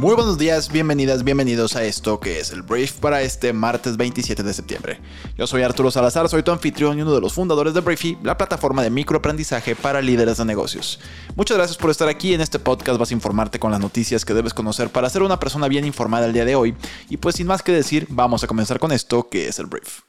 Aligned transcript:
Muy 0.00 0.14
buenos 0.14 0.38
días, 0.38 0.72
bienvenidas, 0.72 1.24
bienvenidos 1.24 1.76
a 1.76 1.84
esto 1.84 2.20
que 2.20 2.40
es 2.40 2.52
el 2.52 2.62
brief 2.62 2.92
para 3.00 3.20
este 3.20 3.52
martes 3.52 3.98
27 3.98 4.42
de 4.42 4.54
septiembre. 4.54 4.98
Yo 5.36 5.46
soy 5.46 5.60
Arturo 5.60 5.90
Salazar, 5.90 6.26
soy 6.30 6.42
tu 6.42 6.50
anfitrión 6.50 6.98
y 6.98 7.02
uno 7.02 7.12
de 7.12 7.20
los 7.20 7.34
fundadores 7.34 7.74
de 7.74 7.82
Briefy, 7.82 8.16
la 8.22 8.38
plataforma 8.38 8.82
de 8.82 8.88
microaprendizaje 8.88 9.76
para 9.76 10.00
líderes 10.00 10.38
de 10.38 10.46
negocios. 10.46 11.00
Muchas 11.36 11.58
gracias 11.58 11.76
por 11.76 11.90
estar 11.90 12.08
aquí 12.08 12.32
en 12.32 12.40
este 12.40 12.58
podcast, 12.58 12.98
vas 12.98 13.10
a 13.10 13.14
informarte 13.14 13.58
con 13.58 13.72
las 13.72 13.80
noticias 13.80 14.24
que 14.24 14.32
debes 14.32 14.54
conocer 14.54 14.88
para 14.88 15.10
ser 15.10 15.22
una 15.22 15.38
persona 15.38 15.68
bien 15.68 15.84
informada 15.84 16.24
el 16.24 16.32
día 16.32 16.46
de 16.46 16.56
hoy. 16.56 16.74
Y 17.10 17.18
pues 17.18 17.34
sin 17.34 17.46
más 17.46 17.62
que 17.62 17.72
decir, 17.72 18.06
vamos 18.08 18.42
a 18.42 18.46
comenzar 18.46 18.78
con 18.78 18.92
esto 18.92 19.28
que 19.28 19.48
es 19.48 19.58
el 19.58 19.66
brief. 19.66 20.00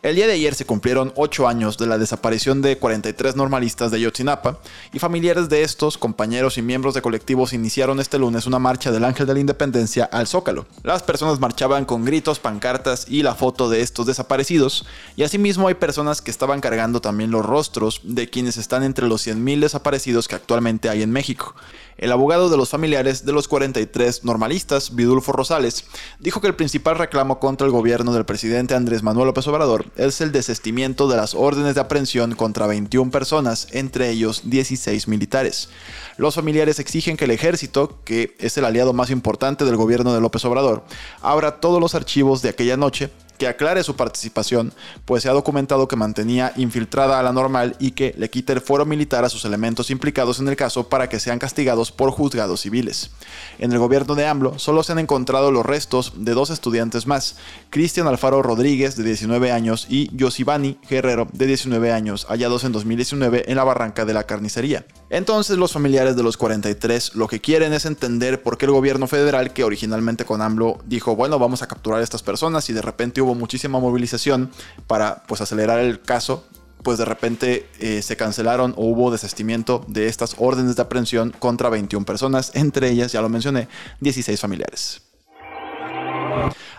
El 0.00 0.14
día 0.14 0.28
de 0.28 0.34
ayer 0.34 0.54
se 0.54 0.64
cumplieron 0.64 1.12
8 1.16 1.48
años 1.48 1.76
de 1.76 1.88
la 1.88 1.98
desaparición 1.98 2.62
de 2.62 2.78
43 2.78 3.34
normalistas 3.34 3.90
de 3.90 4.00
Yotzinapa 4.00 4.60
y 4.92 5.00
familiares 5.00 5.48
de 5.48 5.64
estos, 5.64 5.98
compañeros 5.98 6.56
y 6.56 6.62
miembros 6.62 6.94
de 6.94 7.02
colectivos 7.02 7.52
iniciaron 7.52 7.98
este 7.98 8.16
lunes 8.16 8.46
una 8.46 8.60
marcha 8.60 8.92
del 8.92 9.04
Ángel 9.04 9.26
de 9.26 9.34
la 9.34 9.40
Independencia 9.40 10.04
al 10.04 10.28
Zócalo. 10.28 10.66
Las 10.84 11.02
personas 11.02 11.40
marchaban 11.40 11.84
con 11.84 12.04
gritos, 12.04 12.38
pancartas 12.38 13.06
y 13.08 13.24
la 13.24 13.34
foto 13.34 13.68
de 13.68 13.80
estos 13.80 14.06
desaparecidos 14.06 14.86
y 15.16 15.24
asimismo 15.24 15.66
hay 15.66 15.74
personas 15.74 16.22
que 16.22 16.30
estaban 16.30 16.60
cargando 16.60 17.00
también 17.00 17.32
los 17.32 17.44
rostros 17.44 18.00
de 18.04 18.30
quienes 18.30 18.56
están 18.56 18.84
entre 18.84 19.08
los 19.08 19.26
100.000 19.26 19.58
desaparecidos 19.58 20.28
que 20.28 20.36
actualmente 20.36 20.88
hay 20.88 21.02
en 21.02 21.10
México. 21.10 21.56
El 21.98 22.12
abogado 22.12 22.48
de 22.48 22.56
los 22.56 22.68
familiares 22.68 23.26
de 23.26 23.32
los 23.32 23.48
43 23.48 24.22
normalistas, 24.22 24.94
Vidulfo 24.94 25.32
Rosales, 25.32 25.84
dijo 26.20 26.40
que 26.40 26.46
el 26.46 26.54
principal 26.54 26.96
reclamo 26.96 27.40
contra 27.40 27.66
el 27.66 27.72
gobierno 27.72 28.12
del 28.12 28.24
presidente 28.24 28.76
Andrés 28.76 29.02
Manuel 29.02 29.26
López 29.26 29.48
Obrador 29.48 29.86
es 29.96 30.20
el 30.20 30.30
desestimiento 30.30 31.08
de 31.08 31.16
las 31.16 31.34
órdenes 31.34 31.74
de 31.74 31.80
aprehensión 31.80 32.36
contra 32.36 32.68
21 32.68 33.10
personas, 33.10 33.66
entre 33.72 34.10
ellos 34.10 34.42
16 34.44 35.08
militares. 35.08 35.70
Los 36.18 36.36
familiares 36.36 36.78
exigen 36.78 37.16
que 37.16 37.24
el 37.24 37.32
ejército, 37.32 37.98
que 38.04 38.36
es 38.38 38.56
el 38.56 38.64
aliado 38.64 38.92
más 38.92 39.10
importante 39.10 39.64
del 39.64 39.74
gobierno 39.74 40.14
de 40.14 40.20
López 40.20 40.44
Obrador, 40.44 40.84
abra 41.20 41.60
todos 41.60 41.80
los 41.80 41.96
archivos 41.96 42.42
de 42.42 42.50
aquella 42.50 42.76
noche 42.76 43.10
que 43.38 43.48
aclare 43.48 43.82
su 43.82 43.96
participación, 43.96 44.72
pues 45.04 45.22
se 45.22 45.28
ha 45.28 45.32
documentado 45.32 45.88
que 45.88 45.96
mantenía 45.96 46.52
infiltrada 46.56 47.18
a 47.18 47.22
la 47.22 47.32
normal 47.32 47.76
y 47.78 47.92
que 47.92 48.14
le 48.18 48.30
quite 48.30 48.52
el 48.52 48.60
fuero 48.60 48.84
militar 48.84 49.24
a 49.24 49.28
sus 49.28 49.44
elementos 49.44 49.90
implicados 49.90 50.40
en 50.40 50.48
el 50.48 50.56
caso 50.56 50.88
para 50.88 51.08
que 51.08 51.20
sean 51.20 51.38
castigados 51.38 51.92
por 51.92 52.10
juzgados 52.10 52.60
civiles. 52.60 53.10
En 53.58 53.72
el 53.72 53.78
gobierno 53.78 54.14
de 54.14 54.26
AMLO 54.26 54.58
solo 54.58 54.82
se 54.82 54.92
han 54.92 54.98
encontrado 54.98 55.50
los 55.50 55.64
restos 55.64 56.12
de 56.16 56.34
dos 56.34 56.50
estudiantes 56.50 57.06
más, 57.06 57.36
Cristian 57.70 58.06
Alfaro 58.08 58.42
Rodríguez 58.42 58.96
de 58.96 59.04
19 59.04 59.52
años 59.52 59.86
y 59.88 60.14
Yosibani 60.16 60.78
Guerrero 60.88 61.28
de 61.32 61.46
19 61.46 61.92
años, 61.92 62.26
hallados 62.28 62.64
en 62.64 62.72
2019 62.72 63.44
en 63.50 63.56
la 63.56 63.64
barranca 63.64 64.04
de 64.04 64.14
la 64.14 64.24
carnicería. 64.24 64.84
Entonces 65.10 65.56
los 65.56 65.72
familiares 65.72 66.16
de 66.16 66.22
los 66.22 66.36
43 66.36 67.14
lo 67.14 67.28
que 67.28 67.40
quieren 67.40 67.72
es 67.72 67.86
entender 67.86 68.42
por 68.42 68.58
qué 68.58 68.66
el 68.66 68.72
gobierno 68.72 69.06
federal, 69.06 69.52
que 69.52 69.64
originalmente 69.64 70.24
con 70.24 70.42
AMLO 70.42 70.78
dijo, 70.84 71.16
bueno, 71.16 71.38
vamos 71.38 71.62
a 71.62 71.66
capturar 71.66 72.00
a 72.00 72.04
estas 72.04 72.22
personas 72.22 72.68
y 72.68 72.74
de 72.74 72.82
repente 72.82 73.22
hubo 73.22 73.34
muchísima 73.34 73.80
movilización 73.80 74.50
para 74.86 75.22
pues 75.26 75.40
acelerar 75.40 75.78
el 75.78 76.00
caso, 76.02 76.44
pues 76.82 76.98
de 76.98 77.06
repente 77.06 77.66
eh, 77.80 78.02
se 78.02 78.16
cancelaron 78.16 78.74
o 78.76 78.84
hubo 78.84 79.10
desestimiento 79.10 79.84
de 79.88 80.08
estas 80.08 80.34
órdenes 80.38 80.76
de 80.76 80.82
aprehensión 80.82 81.34
contra 81.38 81.70
21 81.70 82.04
personas, 82.04 82.52
entre 82.54 82.90
ellas, 82.90 83.12
ya 83.12 83.22
lo 83.22 83.28
mencioné, 83.28 83.68
16 84.00 84.38
familiares. 84.38 85.07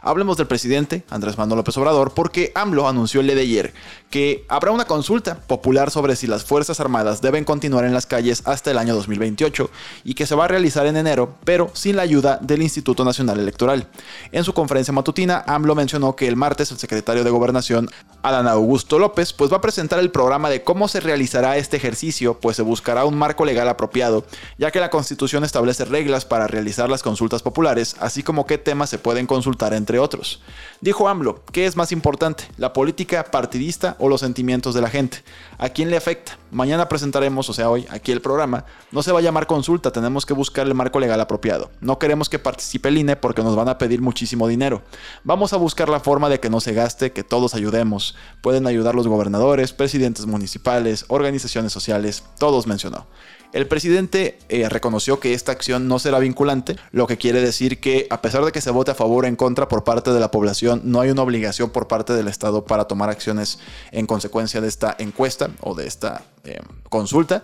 Hablemos 0.02 0.38
del 0.38 0.48
presidente 0.48 1.03
Andrés 1.09 1.38
Manuel 1.38 1.57
López 1.57 1.78
Obrador 1.78 2.13
porque 2.13 2.52
AMLO 2.56 2.88
anunció 2.88 3.22
el 3.22 3.28
día 3.28 3.35
de 3.35 3.41
ayer 3.41 3.74
que 4.09 4.46
habrá 4.47 4.72
una 4.72 4.85
consulta 4.85 5.35
popular 5.41 5.91
sobre 5.91 6.16
si 6.16 6.25
las 6.25 6.44
Fuerzas 6.44 6.80
Armadas 6.80 7.22
deben 7.22 7.44
continuar 7.44 7.85
en 7.85 7.94
las 7.94 8.06
calles 8.06 8.41
hasta 8.46 8.72
el 8.72 8.78
año 8.78 8.96
2028 8.96 9.69
y 10.03 10.13
que 10.13 10.25
se 10.25 10.35
va 10.35 10.46
a 10.46 10.47
realizar 10.47 10.88
en 10.88 10.97
enero, 10.97 11.35
pero 11.44 11.69
sin 11.74 11.96
la 11.96 12.02
ayuda 12.02 12.40
del 12.41 12.62
Instituto 12.62 13.06
Nacional 13.06 13.40
Electoral. 13.40 13.88
En 14.31 14.44
su 14.44 14.53
conferencia 14.53 14.94
matutina, 14.94 15.44
AMLO 15.46 15.75
mencionó 15.75 16.16
que 16.16 16.28
el 16.28 16.36
martes 16.36 16.72
el 16.72 16.80
secretario 16.80 17.24
de 17.24 17.30
Gobernación, 17.30 17.90
Adán 18.24 18.47
Augusto 18.47 19.00
López, 19.00 19.34
pues 19.34 19.51
va 19.51 19.57
a 19.57 19.62
presentar 19.62 20.00
el 20.00 20.12
programa 20.12 20.50
de 20.50 20.63
cómo 20.63 20.88
se 20.88 21.00
realizará 21.00 21.57
este 21.57 21.78
ejercicio, 21.78 22.40
pues 22.40 22.57
se 22.57 22.63
buscará 22.63 23.06
un 23.06 23.18
marco 23.18 23.46
legal 23.46 23.69
apropiado, 23.69 24.25
ya 24.57 24.72
que 24.72 24.80
la 24.80 24.90
Constitución 24.90 25.44
establece 25.44 25.86
reglas 25.86 26.25
para 26.25 26.47
realizar 26.47 26.90
las 26.90 27.03
consultas 27.03 27.44
populares, 27.44 27.96
así 28.00 28.24
como 28.24 28.46
qué 28.46 28.57
temas 28.57 28.90
se 28.90 28.97
pueden 28.97 29.25
consultar 29.25 29.59
entre 29.68 30.00
otros. 30.00 30.42
Dijo 30.81 31.09
AMLO, 31.09 31.44
¿qué 31.52 31.66
es 31.66 31.75
más 31.75 31.92
importante, 31.92 32.46
la 32.58 32.74
política 32.74 33.25
partidista 33.25 33.96
o 34.00 34.08
los 34.08 34.22
sentimientos 34.22 34.74
de 34.74 34.81
la 34.81 34.90
gente? 34.90 35.24
¿A 35.62 35.68
quién 35.68 35.90
le 35.90 35.97
afecta? 35.97 36.38
Mañana 36.52 36.88
presentaremos, 36.88 37.50
o 37.50 37.53
sea, 37.53 37.70
hoy, 37.70 37.86
aquí 37.90 38.14
el 38.14 38.22
programa. 38.22 38.64
No 38.94 39.03
se 39.03 39.12
va 39.12 39.20
a 39.20 39.22
llamar 39.22 39.46
consulta, 39.46 39.92
tenemos 39.92 40.25
que 40.25 40.34
buscar 40.34 40.66
el 40.66 40.74
marco 40.74 41.02
legal 41.02 41.20
apropiado. 41.20 41.70
No 41.81 42.00
queremos 42.00 42.30
que 42.30 42.40
participe 42.40 42.88
el 42.88 42.97
INE 42.97 43.18
porque 43.18 43.44
nos 43.44 43.58
van 43.58 43.68
a 43.68 43.78
pedir 43.78 44.02
muchísimo 44.02 44.48
dinero. 44.48 44.81
Vamos 45.25 45.52
a 45.52 45.58
buscar 45.58 45.90
la 45.90 46.00
forma 46.00 46.30
de 46.30 46.40
que 46.40 46.50
no 46.50 46.62
se 46.62 46.72
gaste, 46.72 47.12
que 47.12 47.25
todos 47.25 47.56
ayudemos. 47.56 48.16
Pueden 48.42 48.68
ayudar 48.68 48.96
los 48.96 49.09
gobernadores, 49.09 49.74
presidentes 49.74 50.28
municipales, 50.28 51.03
organizaciones 51.09 51.74
sociales, 51.74 52.24
todos 52.38 52.66
mencionó. 52.66 53.06
El 53.52 53.68
presidente 53.68 54.38
eh, 54.48 54.69
reconoció 54.69 55.19
que 55.19 55.34
esta 55.34 55.52
acción 55.52 55.88
no 55.88 55.98
será 55.98 56.19
vinculante, 56.19 56.75
lo 56.92 57.08
que 57.08 57.18
quiere 57.18 57.42
decir 57.42 57.80
que 57.80 58.06
a 58.12 58.22
pesar 58.22 58.46
de 58.46 58.52
que 58.52 58.62
se 58.62 58.69
vote 58.69 58.92
a 58.92 58.96
favor 58.96 59.25
o 59.25 59.28
en 59.28 59.36
contra 59.36 59.68
por 59.68 59.84
parte 59.84 60.12
de 60.14 60.19
la 60.19 60.30
población, 60.30 60.81
no 60.84 61.02
hay 61.02 61.09
una 61.09 61.24
obligación 61.24 61.72
por 61.72 61.88
parte 61.88 62.14
del 62.14 62.28
Estado 62.28 62.66
para 62.66 62.86
tomar 62.86 63.09
acciones 63.09 63.58
en 63.92 64.06
consecuencia 64.06 64.62
de 64.62 64.68
esta 64.68 64.96
encuesta 65.00 65.49
o 65.62 65.76
de 65.76 65.88
esta 65.88 66.24
eh, 66.44 66.60
consulta 66.90 67.44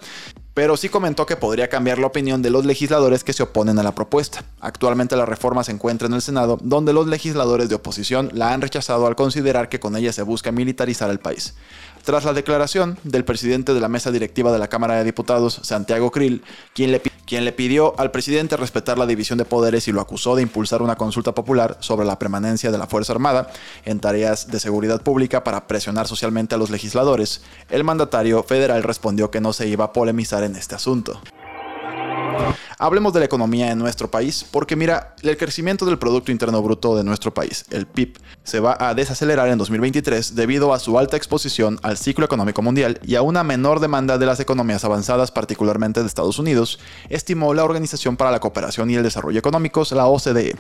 pero 0.56 0.78
sí 0.78 0.88
comentó 0.88 1.26
que 1.26 1.36
podría 1.36 1.68
cambiar 1.68 2.00
la 2.00 2.08
opinión 2.08 2.42
de 2.42 2.50
los 2.50 2.66
legisladores 2.66 3.26
que 3.26 3.34
se 3.34 3.44
oponen 3.44 3.78
a 3.78 3.84
la 3.84 3.94
propuesta. 3.94 4.46
Actualmente 4.62 5.18
la 5.18 5.26
reforma 5.26 5.66
se 5.66 5.74
encuentra 5.74 6.08
en 6.08 6.14
el 6.14 6.22
Senado, 6.22 6.58
donde 6.62 6.94
los 6.94 7.08
legisladores 7.08 7.68
de 7.68 7.76
oposición 7.76 8.30
la 8.34 8.54
han 8.54 8.62
rechazado 8.62 9.06
al 9.06 9.18
considerar 9.18 9.68
que 9.68 9.82
con 9.82 9.98
ella 9.98 10.14
se 10.14 10.22
busca 10.22 10.54
militarizar 10.54 11.10
el 11.10 11.20
país. 11.20 11.56
Tras 12.06 12.24
la 12.24 12.34
declaración 12.34 13.00
del 13.04 13.26
presidente 13.26 13.74
de 13.74 13.80
la 13.80 13.90
mesa 13.90 14.12
directiva 14.12 14.52
de 14.52 14.60
la 14.60 14.68
Cámara 14.68 14.94
de 14.94 15.04
Diputados, 15.04 15.60
Santiago 15.64 16.12
Krill, 16.12 16.44
quien 16.76 16.92
le, 16.92 17.02
quien 17.02 17.46
le 17.46 17.52
pidió 17.52 18.00
al 18.00 18.12
presidente 18.12 18.58
respetar 18.58 19.00
la 19.00 19.08
división 19.08 19.40
de 19.40 19.46
poderes 19.46 19.88
y 19.88 19.92
lo 19.92 20.02
acusó 20.02 20.36
de 20.36 20.44
impulsar 20.44 20.84
una 20.84 20.98
consulta 20.98 21.34
popular 21.34 21.78
sobre 21.80 22.06
la 22.06 22.20
permanencia 22.20 22.70
de 22.70 22.78
la 22.78 22.86
Fuerza 22.86 23.14
Armada 23.14 23.50
en 23.86 24.00
tareas 24.00 24.52
de 24.52 24.60
seguridad 24.60 25.02
pública 25.02 25.44
para 25.44 25.66
presionar 25.66 26.08
socialmente 26.08 26.54
a 26.54 26.60
los 26.60 26.70
legisladores, 26.70 27.42
el 27.72 27.84
mandatario 27.84 28.44
federal 28.44 28.84
respondió 28.84 29.32
que 29.32 29.42
no 29.42 29.52
se 29.52 29.68
iba 29.68 29.86
a 29.86 29.92
polemizar 29.92 30.44
en 30.44 30.56
este 30.56 30.76
asunto. 30.76 31.20
Hablemos 32.78 33.14
de 33.14 33.20
la 33.20 33.26
economía 33.26 33.72
en 33.72 33.80
nuestro 33.80 34.12
país, 34.12 34.46
porque 34.52 34.76
mira, 34.76 35.16
el 35.22 35.38
crecimiento 35.38 35.86
del 35.86 35.98
Producto 35.98 36.34
Interno 36.34 36.62
Bruto 36.62 36.98
de 36.98 37.06
nuestro 37.06 37.34
país, 37.34 37.64
el 37.70 37.86
PIB, 37.86 38.18
se 38.44 38.60
va 38.60 38.76
a 38.78 38.94
desacelerar 38.94 39.48
en 39.48 39.58
2023 39.58 40.36
debido 40.36 40.74
a 40.74 40.80
su 40.80 41.00
alta 41.00 41.16
exposición 41.16 41.80
al 41.84 41.96
ciclo 41.96 42.26
económico 42.26 42.62
mundial 42.62 43.00
y 43.02 43.16
a 43.16 43.22
una 43.22 43.46
menor 43.46 43.80
demanda 43.80 44.18
de 44.18 44.26
las 44.26 44.42
economías 44.42 44.84
avanzadas, 44.84 45.32
particularmente 45.32 46.02
de 46.02 46.08
Estados 46.08 46.38
Unidos, 46.38 46.80
estimó 47.08 47.54
la 47.54 47.64
Organización 47.64 48.18
para 48.18 48.30
la 48.30 48.42
Cooperación 48.42 48.90
y 48.90 48.96
el 48.96 49.04
Desarrollo 49.04 49.40
Económicos, 49.40 49.94
la 49.94 50.08
OCDE. 50.08 50.58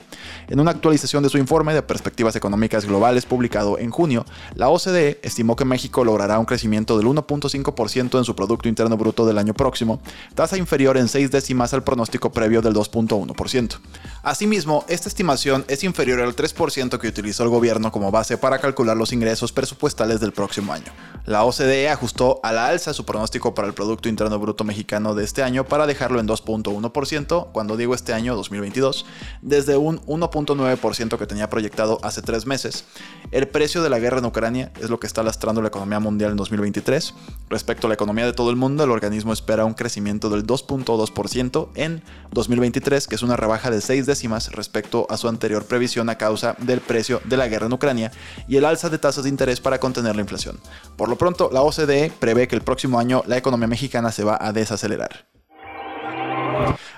En 0.47 0.61
una 0.61 0.71
actualización 0.71 1.21
de 1.21 1.29
su 1.29 1.37
informe 1.37 1.73
de 1.73 1.81
perspectivas 1.81 2.37
económicas 2.37 2.85
globales 2.85 3.25
publicado 3.25 3.77
en 3.77 3.91
junio, 3.91 4.25
la 4.53 4.69
OCDE 4.69 5.19
estimó 5.21 5.57
que 5.57 5.65
México 5.65 6.05
logrará 6.05 6.39
un 6.39 6.45
crecimiento 6.45 6.97
del 6.97 7.07
1.5% 7.07 8.17
en 8.17 8.23
su 8.23 8.35
Producto 8.37 8.69
Interno 8.69 8.95
Bruto 8.95 9.25
del 9.25 9.37
año 9.37 9.53
próximo, 9.53 9.99
tasa 10.33 10.57
inferior 10.57 10.95
en 10.95 11.09
seis 11.09 11.29
décimas 11.29 11.73
al 11.73 11.83
pronóstico 11.83 12.04
previo 12.33 12.61
del 12.61 12.73
2.1%. 12.73 13.77
Asimismo, 14.23 14.85
esta 14.87 15.09
estimación 15.09 15.65
es 15.67 15.83
inferior 15.83 16.19
al 16.21 16.35
3% 16.35 16.97
que 16.97 17.07
utilizó 17.07 17.43
el 17.43 17.49
gobierno 17.49 17.91
como 17.91 18.11
base 18.11 18.37
para 18.37 18.59
calcular 18.59 18.97
los 18.97 19.13
ingresos 19.13 19.51
presupuestales 19.51 20.19
del 20.19 20.31
próximo 20.31 20.73
año. 20.73 20.91
La 21.25 21.43
OCDE 21.43 21.89
ajustó 21.89 22.39
a 22.43 22.51
la 22.51 22.67
alza 22.67 22.93
su 22.93 23.05
pronóstico 23.05 23.53
para 23.53 23.67
el 23.67 23.73
Producto 23.73 24.09
Interno 24.09 24.39
Bruto 24.39 24.63
mexicano 24.63 25.15
de 25.15 25.23
este 25.23 25.43
año 25.43 25.65
para 25.65 25.87
dejarlo 25.87 26.19
en 26.19 26.27
2.1%, 26.27 27.51
cuando 27.51 27.77
digo 27.77 27.93
este 27.93 28.13
año 28.13 28.35
2022, 28.35 29.05
desde 29.41 29.77
un 29.77 29.99
1.9% 30.05 31.17
que 31.17 31.27
tenía 31.27 31.49
proyectado 31.49 31.99
hace 32.03 32.21
tres 32.21 32.45
meses. 32.45 32.85
El 33.31 33.47
precio 33.47 33.83
de 33.83 33.89
la 33.89 33.99
guerra 33.99 34.19
en 34.19 34.25
Ucrania 34.25 34.71
es 34.81 34.89
lo 34.89 34.99
que 34.99 35.07
está 35.07 35.23
lastrando 35.23 35.61
la 35.61 35.67
economía 35.67 35.99
mundial 35.99 36.31
en 36.31 36.37
2023. 36.37 37.13
Respecto 37.49 37.87
a 37.87 37.89
la 37.89 37.93
economía 37.93 38.25
de 38.25 38.33
todo 38.33 38.49
el 38.49 38.55
mundo, 38.55 38.83
el 38.83 38.91
organismo 38.91 39.33
espera 39.33 39.65
un 39.65 39.73
crecimiento 39.73 40.29
del 40.29 40.45
2.2% 40.45 41.69
en 41.75 41.94
2023, 42.31 43.07
que 43.07 43.15
es 43.15 43.23
una 43.23 43.35
rebaja 43.35 43.69
de 43.69 43.81
6 43.81 44.05
décimas 44.05 44.51
respecto 44.51 45.07
a 45.09 45.17
su 45.17 45.27
anterior 45.27 45.65
previsión 45.65 46.09
a 46.09 46.17
causa 46.17 46.55
del 46.59 46.81
precio 46.81 47.21
de 47.25 47.37
la 47.37 47.47
guerra 47.47 47.67
en 47.67 47.73
Ucrania 47.73 48.11
y 48.47 48.57
el 48.57 48.65
alza 48.65 48.89
de 48.89 48.97
tasas 48.97 49.23
de 49.23 49.29
interés 49.29 49.59
para 49.59 49.79
contener 49.79 50.15
la 50.15 50.21
inflación. 50.21 50.59
Por 50.97 51.09
lo 51.09 51.17
pronto, 51.17 51.49
la 51.51 51.61
OCDE 51.61 52.11
prevé 52.19 52.47
que 52.47 52.55
el 52.55 52.61
próximo 52.61 52.99
año 52.99 53.23
la 53.27 53.37
economía 53.37 53.67
mexicana 53.67 54.11
se 54.11 54.23
va 54.23 54.37
a 54.39 54.53
desacelerar. 54.53 55.25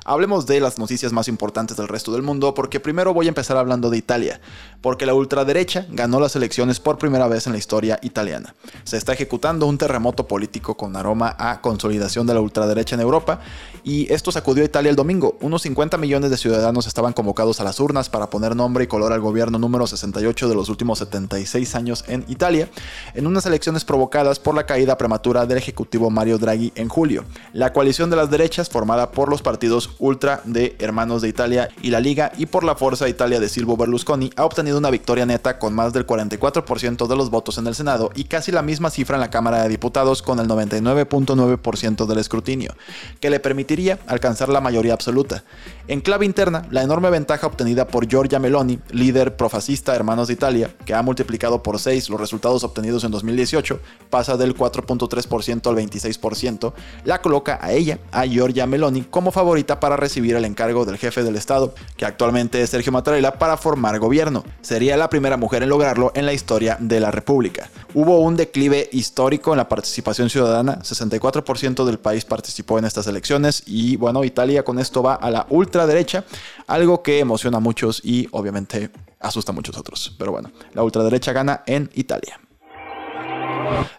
Hablemos 0.09 0.45
de 0.45 0.61
las 0.61 0.79
noticias 0.79 1.11
más 1.11 1.27
importantes 1.27 1.75
del 1.75 1.89
resto 1.89 2.13
del 2.13 2.21
mundo, 2.21 2.53
porque 2.53 2.79
primero 2.79 3.13
voy 3.13 3.25
a 3.25 3.27
empezar 3.27 3.57
hablando 3.57 3.89
de 3.89 3.97
Italia, 3.97 4.39
porque 4.79 5.05
la 5.05 5.13
ultraderecha 5.13 5.85
ganó 5.89 6.21
las 6.21 6.33
elecciones 6.37 6.79
por 6.79 6.97
primera 6.97 7.27
vez 7.27 7.45
en 7.45 7.51
la 7.51 7.59
historia 7.59 7.99
italiana. 8.01 8.55
Se 8.85 8.95
está 8.95 9.11
ejecutando 9.11 9.65
un 9.67 9.77
terremoto 9.77 10.25
político 10.25 10.77
con 10.77 10.95
aroma 10.95 11.35
a 11.37 11.59
consolidación 11.59 12.25
de 12.25 12.35
la 12.35 12.39
ultraderecha 12.39 12.95
en 12.95 13.01
Europa, 13.01 13.41
y 13.83 14.09
esto 14.13 14.31
sacudió 14.31 14.63
a 14.63 14.67
Italia 14.67 14.89
el 14.89 14.95
domingo. 14.95 15.37
Unos 15.41 15.63
50 15.63 15.97
millones 15.97 16.31
de 16.31 16.37
ciudadanos 16.37 16.87
estaban 16.87 17.11
convocados 17.11 17.59
a 17.59 17.65
las 17.65 17.77
urnas 17.81 18.09
para 18.09 18.29
poner 18.29 18.55
nombre 18.55 18.85
y 18.85 18.87
color 18.87 19.11
al 19.11 19.19
gobierno 19.19 19.59
número 19.59 19.87
68 19.87 20.47
de 20.47 20.55
los 20.55 20.69
últimos 20.69 20.99
76 20.99 21.75
años 21.75 22.05
en 22.07 22.23
Italia, 22.29 22.69
en 23.13 23.27
unas 23.27 23.45
elecciones 23.45 23.83
provocadas 23.83 24.39
por 24.39 24.55
la 24.55 24.65
caída 24.65 24.97
prematura 24.97 25.45
del 25.45 25.57
ejecutivo 25.57 26.09
Mario 26.09 26.37
Draghi 26.37 26.71
en 26.75 26.87
julio. 26.87 27.25
La 27.51 27.73
coalición 27.73 28.09
de 28.09 28.15
las 28.15 28.29
derechas, 28.31 28.69
formada 28.69 29.11
por 29.11 29.27
los 29.27 29.41
partidos 29.41 29.96
ultra 29.99 30.41
de 30.45 30.75
Hermanos 30.79 31.21
de 31.21 31.29
Italia 31.29 31.69
y 31.81 31.89
la 31.89 31.99
Liga 31.99 32.31
y 32.37 32.45
por 32.45 32.63
la 32.63 32.75
Forza 32.75 33.09
Italia 33.09 33.39
de 33.39 33.49
Silvio 33.49 33.77
Berlusconi, 33.77 34.31
ha 34.35 34.45
obtenido 34.45 34.77
una 34.77 34.89
victoria 34.89 35.25
neta 35.25 35.59
con 35.59 35.73
más 35.73 35.93
del 35.93 36.05
44% 36.05 37.07
de 37.07 37.15
los 37.15 37.29
votos 37.29 37.57
en 37.57 37.67
el 37.67 37.75
Senado 37.75 38.11
y 38.15 38.25
casi 38.25 38.51
la 38.51 38.61
misma 38.61 38.89
cifra 38.89 39.15
en 39.15 39.21
la 39.21 39.29
Cámara 39.29 39.63
de 39.63 39.69
Diputados 39.69 40.21
con 40.21 40.39
el 40.39 40.47
99.9% 40.47 42.05
del 42.05 42.19
escrutinio, 42.19 42.75
que 43.19 43.29
le 43.29 43.39
permitiría 43.39 43.99
alcanzar 44.07 44.49
la 44.49 44.61
mayoría 44.61 44.93
absoluta. 44.93 45.43
En 45.87 46.01
clave 46.01 46.25
interna, 46.25 46.65
la 46.69 46.83
enorme 46.83 47.09
ventaja 47.09 47.47
obtenida 47.47 47.87
por 47.87 48.07
Giorgia 48.07 48.39
Meloni, 48.39 48.79
líder 48.91 49.37
profascista 49.37 49.95
Hermanos 49.95 50.27
de 50.27 50.33
Italia, 50.33 50.69
que 50.85 50.93
ha 50.93 51.01
multiplicado 51.01 51.63
por 51.63 51.79
6 51.79 52.09
los 52.09 52.19
resultados 52.19 52.63
obtenidos 52.63 53.03
en 53.03 53.11
2018, 53.11 53.79
pasa 54.09 54.35
del 54.35 54.55
4.3% 54.55 55.67
al 55.67 55.75
26%, 55.75 56.73
la 57.05 57.21
coloca 57.21 57.59
a 57.61 57.71
ella, 57.71 57.99
a 58.11 58.25
Giorgia 58.25 58.67
Meloni, 58.67 59.03
como 59.03 59.31
favorita 59.31 59.79
para 59.79 59.86
recibir 59.95 60.35
el 60.35 60.43
encargo 60.43 60.83
del 60.85 60.97
jefe 60.97 61.23
del 61.23 61.35
Estado, 61.35 61.73
que 61.95 62.05
actualmente 62.05 62.61
es 62.61 62.71
Sergio 62.71 62.91
Mattarella, 62.91 63.39
para 63.39 63.55
formar 63.55 63.99
gobierno. 63.99 64.43
Sería 64.61 64.97
la 64.97 65.09
primera 65.09 65.37
mujer 65.37 65.63
en 65.63 65.69
lograrlo 65.69 66.11
en 66.15 66.25
la 66.25 66.33
historia 66.33 66.77
de 66.79 66.99
la 66.99 67.11
República. 67.11 67.69
Hubo 67.93 68.19
un 68.19 68.35
declive 68.35 68.89
histórico 68.91 69.51
en 69.51 69.57
la 69.57 69.69
participación 69.69 70.29
ciudadana, 70.29 70.79
64% 70.79 71.85
del 71.85 71.99
país 71.99 72.25
participó 72.25 72.79
en 72.79 72.85
estas 72.85 73.07
elecciones 73.07 73.63
y 73.65 73.95
bueno, 73.95 74.23
Italia 74.23 74.63
con 74.63 74.79
esto 74.79 75.01
va 75.01 75.15
a 75.15 75.31
la 75.31 75.45
ultraderecha, 75.49 76.25
algo 76.67 77.01
que 77.03 77.19
emociona 77.19 77.57
a 77.57 77.61
muchos 77.61 78.01
y 78.03 78.27
obviamente 78.31 78.89
asusta 79.19 79.51
a 79.51 79.55
muchos 79.55 79.77
otros. 79.77 80.15
Pero 80.17 80.31
bueno, 80.31 80.51
la 80.73 80.83
ultraderecha 80.83 81.33
gana 81.33 81.63
en 81.65 81.89
Italia. 81.93 82.39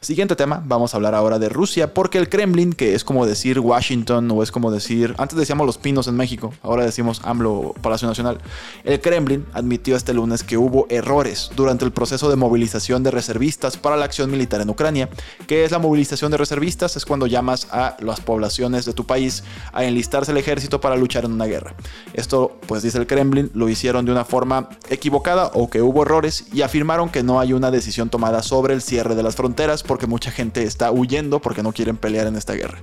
Siguiente 0.00 0.36
tema, 0.36 0.62
vamos 0.64 0.94
a 0.94 0.96
hablar 0.96 1.14
ahora 1.14 1.38
de 1.38 1.48
Rusia, 1.48 1.92
porque 1.92 2.18
el 2.18 2.28
Kremlin, 2.28 2.72
que 2.72 2.94
es 2.94 3.04
como 3.04 3.26
decir 3.26 3.58
Washington 3.58 4.30
o 4.30 4.42
es 4.42 4.52
como 4.52 4.70
decir, 4.70 5.14
antes 5.18 5.36
decíamos 5.36 5.66
los 5.66 5.76
pinos 5.76 6.06
en 6.08 6.16
México, 6.16 6.54
ahora 6.62 6.84
decimos 6.84 7.20
AMLO 7.24 7.74
Palacio 7.82 8.08
Nacional, 8.08 8.38
el 8.84 9.00
Kremlin 9.00 9.44
admitió 9.52 9.96
este 9.96 10.14
lunes 10.14 10.44
que 10.44 10.56
hubo 10.56 10.86
errores 10.88 11.50
durante 11.56 11.84
el 11.84 11.90
proceso 11.90 12.30
de 12.30 12.36
movilización 12.36 13.02
de 13.02 13.10
reservistas 13.10 13.76
para 13.76 13.96
la 13.96 14.04
acción 14.04 14.30
militar 14.30 14.60
en 14.60 14.70
Ucrania. 14.70 15.08
¿Qué 15.46 15.64
es 15.64 15.72
la 15.72 15.78
movilización 15.78 16.30
de 16.30 16.38
reservistas? 16.38 16.96
Es 16.96 17.04
cuando 17.04 17.26
llamas 17.26 17.66
a 17.70 17.96
las 18.00 18.20
poblaciones 18.20 18.84
de 18.84 18.92
tu 18.92 19.04
país 19.04 19.44
a 19.72 19.84
enlistarse 19.84 20.30
el 20.30 20.38
ejército 20.38 20.80
para 20.80 20.96
luchar 20.96 21.24
en 21.24 21.32
una 21.32 21.46
guerra. 21.46 21.74
Esto, 22.14 22.56
pues 22.66 22.82
dice 22.82 22.98
el 22.98 23.06
Kremlin, 23.06 23.50
lo 23.52 23.68
hicieron 23.68 24.04
de 24.04 24.12
una 24.12 24.24
forma 24.24 24.70
equivocada 24.88 25.50
o 25.54 25.68
que 25.68 25.82
hubo 25.82 26.02
errores 26.02 26.46
y 26.52 26.62
afirmaron 26.62 27.08
que 27.08 27.22
no 27.22 27.40
hay 27.40 27.52
una 27.52 27.70
decisión 27.70 28.08
tomada 28.08 28.42
sobre 28.42 28.74
el 28.74 28.80
cierre 28.80 29.14
de 29.14 29.22
las 29.22 29.36
fronteras 29.36 29.57
porque 29.84 30.06
mucha 30.06 30.30
gente 30.30 30.62
está 30.62 30.92
huyendo 30.92 31.40
porque 31.40 31.64
no 31.64 31.72
quieren 31.72 31.96
pelear 31.96 32.28
en 32.28 32.36
esta 32.36 32.52
guerra. 32.52 32.78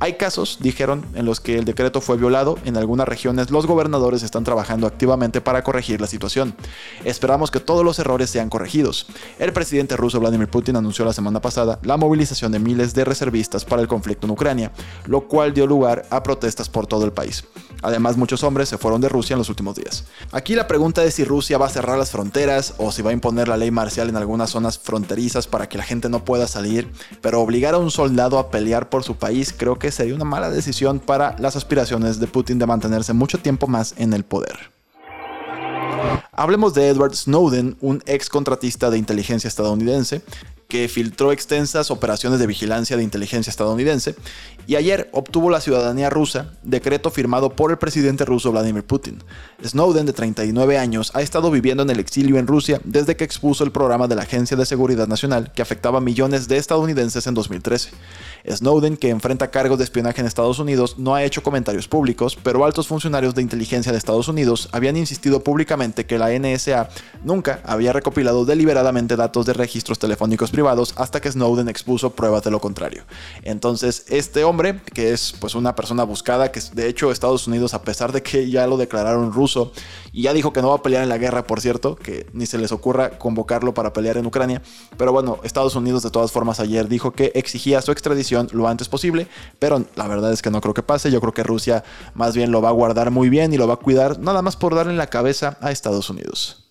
Hay 0.00 0.14
casos, 0.14 0.58
dijeron, 0.60 1.04
en 1.14 1.26
los 1.26 1.40
que 1.40 1.58
el 1.58 1.64
decreto 1.64 2.00
fue 2.00 2.16
violado. 2.16 2.58
En 2.64 2.76
algunas 2.76 3.06
regiones 3.06 3.50
los 3.50 3.66
gobernadores 3.66 4.24
están 4.24 4.42
trabajando 4.42 4.88
activamente 4.88 5.40
para 5.40 5.62
corregir 5.62 6.00
la 6.00 6.08
situación. 6.08 6.56
Esperamos 7.04 7.52
que 7.52 7.60
todos 7.60 7.84
los 7.84 8.00
errores 8.00 8.30
sean 8.30 8.48
corregidos. 8.48 9.06
El 9.38 9.52
presidente 9.52 9.96
ruso 9.96 10.18
Vladimir 10.18 10.48
Putin 10.48 10.74
anunció 10.74 11.04
la 11.04 11.12
semana 11.12 11.40
pasada 11.40 11.78
la 11.82 11.96
movilización 11.96 12.50
de 12.50 12.58
miles 12.58 12.94
de 12.94 13.04
reservistas 13.04 13.64
para 13.64 13.80
el 13.80 13.86
conflicto 13.86 14.26
en 14.26 14.32
Ucrania, 14.32 14.72
lo 15.06 15.28
cual 15.28 15.54
dio 15.54 15.68
lugar 15.68 16.04
a 16.10 16.24
protestas 16.24 16.68
por 16.68 16.88
todo 16.88 17.04
el 17.04 17.12
país. 17.12 17.44
Además, 17.82 18.16
muchos 18.16 18.42
hombres 18.42 18.68
se 18.68 18.78
fueron 18.78 19.00
de 19.00 19.08
Rusia 19.08 19.34
en 19.34 19.38
los 19.38 19.48
últimos 19.48 19.76
días. 19.76 20.04
Aquí 20.32 20.56
la 20.56 20.66
pregunta 20.66 21.04
es 21.04 21.14
si 21.14 21.24
Rusia 21.24 21.58
va 21.58 21.66
a 21.66 21.70
cerrar 21.70 21.96
las 21.96 22.10
fronteras 22.10 22.74
o 22.78 22.90
si 22.90 23.02
va 23.02 23.10
a 23.10 23.12
imponer 23.12 23.46
la 23.46 23.56
ley 23.56 23.70
marcial 23.70 24.08
en 24.08 24.16
algunas 24.16 24.50
zonas 24.50 24.78
fronterizas 24.78 25.46
para 25.46 25.68
que 25.68 25.78
la 25.78 25.84
gente 25.84 26.07
no 26.08 26.24
pueda 26.24 26.46
salir, 26.46 26.90
pero 27.20 27.40
obligar 27.40 27.74
a 27.74 27.78
un 27.78 27.90
soldado 27.90 28.38
a 28.38 28.50
pelear 28.50 28.88
por 28.88 29.04
su 29.04 29.16
país 29.16 29.54
creo 29.56 29.78
que 29.78 29.90
sería 29.90 30.14
una 30.14 30.24
mala 30.24 30.50
decisión 30.50 31.00
para 31.00 31.36
las 31.38 31.56
aspiraciones 31.56 32.20
de 32.20 32.26
Putin 32.26 32.58
de 32.58 32.66
mantenerse 32.66 33.12
mucho 33.12 33.38
tiempo 33.38 33.66
más 33.66 33.94
en 33.98 34.12
el 34.12 34.24
poder. 34.24 34.72
Hablemos 36.32 36.72
de 36.74 36.88
Edward 36.88 37.16
Snowden, 37.16 37.76
un 37.80 38.02
ex 38.06 38.28
contratista 38.28 38.90
de 38.90 38.98
inteligencia 38.98 39.48
estadounidense 39.48 40.22
que 40.68 40.86
filtró 40.86 41.32
extensas 41.32 41.90
operaciones 41.90 42.38
de 42.40 42.46
vigilancia 42.46 42.98
de 42.98 43.02
inteligencia 43.02 43.50
estadounidense 43.50 44.14
y 44.66 44.76
ayer 44.76 45.08
obtuvo 45.12 45.48
la 45.48 45.62
ciudadanía 45.62 46.10
rusa, 46.10 46.52
decreto 46.62 47.10
firmado 47.10 47.56
por 47.56 47.70
el 47.70 47.78
presidente 47.78 48.26
ruso 48.26 48.52
Vladimir 48.52 48.84
Putin. 48.84 49.24
Snowden, 49.64 50.04
de 50.04 50.12
39 50.12 50.76
años, 50.76 51.10
ha 51.14 51.22
estado 51.22 51.50
viviendo 51.50 51.84
en 51.84 51.88
el 51.88 51.98
exilio 51.98 52.36
en 52.36 52.46
Rusia 52.46 52.82
desde 52.84 53.16
que 53.16 53.24
expuso 53.24 53.64
el 53.64 53.72
programa 53.72 54.08
de 54.08 54.16
la 54.16 54.24
Agencia 54.24 54.58
de 54.58 54.66
Seguridad 54.66 55.08
Nacional 55.08 55.52
que 55.54 55.62
afectaba 55.62 55.98
a 55.98 56.02
millones 56.02 56.48
de 56.48 56.58
estadounidenses 56.58 57.26
en 57.26 57.32
2013. 57.32 57.88
Snowden, 58.46 58.98
que 58.98 59.08
enfrenta 59.08 59.50
cargos 59.50 59.78
de 59.78 59.84
espionaje 59.84 60.20
en 60.20 60.26
Estados 60.26 60.58
Unidos, 60.58 60.96
no 60.98 61.14
ha 61.14 61.24
hecho 61.24 61.42
comentarios 61.42 61.88
públicos, 61.88 62.36
pero 62.42 62.62
altos 62.66 62.88
funcionarios 62.88 63.34
de 63.34 63.40
inteligencia 63.40 63.90
de 63.90 63.96
Estados 63.96 64.28
Unidos 64.28 64.68
habían 64.72 64.98
insistido 64.98 65.42
públicamente 65.42 66.04
que 66.04 66.18
la 66.18 66.28
NSA 66.38 66.90
nunca 67.24 67.62
había 67.64 67.94
recopilado 67.94 68.44
deliberadamente 68.44 69.16
datos 69.16 69.46
de 69.46 69.54
registros 69.54 69.98
telefónicos 69.98 70.50
hasta 70.66 71.20
que 71.20 71.30
Snowden 71.30 71.68
expuso 71.68 72.10
pruebas 72.10 72.42
de 72.42 72.50
lo 72.50 72.60
contrario. 72.60 73.04
Entonces, 73.42 74.04
este 74.08 74.44
hombre, 74.44 74.80
que 74.94 75.12
es 75.12 75.34
pues 75.38 75.54
una 75.54 75.74
persona 75.74 76.04
buscada, 76.04 76.50
que 76.50 76.60
de 76.72 76.88
hecho 76.88 77.12
Estados 77.12 77.46
Unidos, 77.46 77.74
a 77.74 77.82
pesar 77.82 78.12
de 78.12 78.22
que 78.22 78.50
ya 78.50 78.66
lo 78.66 78.76
declararon 78.76 79.32
ruso 79.32 79.72
y 80.12 80.22
ya 80.22 80.32
dijo 80.32 80.52
que 80.52 80.62
no 80.62 80.70
va 80.70 80.76
a 80.76 80.82
pelear 80.82 81.02
en 81.02 81.08
la 81.08 81.18
guerra, 81.18 81.46
por 81.46 81.60
cierto, 81.60 81.96
que 81.96 82.26
ni 82.32 82.46
se 82.46 82.58
les 82.58 82.72
ocurra 82.72 83.18
convocarlo 83.18 83.74
para 83.74 83.92
pelear 83.92 84.16
en 84.16 84.26
Ucrania, 84.26 84.62
pero 84.96 85.12
bueno, 85.12 85.38
Estados 85.42 85.76
Unidos 85.76 86.02
de 86.02 86.10
todas 86.10 86.32
formas 86.32 86.60
ayer 86.60 86.88
dijo 86.88 87.12
que 87.12 87.32
exigía 87.34 87.82
su 87.82 87.92
extradición 87.92 88.48
lo 88.52 88.68
antes 88.68 88.88
posible, 88.88 89.28
pero 89.58 89.84
la 89.94 90.08
verdad 90.08 90.32
es 90.32 90.42
que 90.42 90.50
no 90.50 90.60
creo 90.60 90.74
que 90.74 90.82
pase, 90.82 91.10
yo 91.10 91.20
creo 91.20 91.34
que 91.34 91.42
Rusia 91.42 91.84
más 92.14 92.34
bien 92.34 92.50
lo 92.50 92.62
va 92.62 92.70
a 92.70 92.72
guardar 92.72 93.10
muy 93.10 93.28
bien 93.28 93.52
y 93.52 93.58
lo 93.58 93.68
va 93.68 93.74
a 93.74 93.78
cuidar 93.78 94.18
nada 94.18 94.42
más 94.42 94.56
por 94.56 94.74
darle 94.74 94.94
la 94.94 95.08
cabeza 95.08 95.58
a 95.60 95.70
Estados 95.70 96.10
Unidos. 96.10 96.67